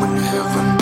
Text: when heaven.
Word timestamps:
when 0.00 0.16
heaven. 0.16 0.79